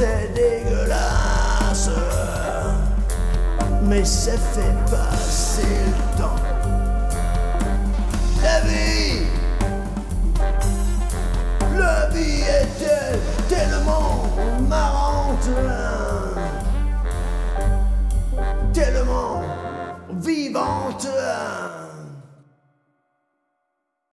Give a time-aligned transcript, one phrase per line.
[0.00, 1.90] C'est dégueulasse,
[3.82, 6.40] mais ça fait passer le temps.
[8.42, 9.26] La vie,
[11.76, 12.78] la vie est
[13.46, 14.24] tellement
[14.70, 15.50] marrante,
[18.72, 19.42] tellement
[20.14, 21.08] vivante.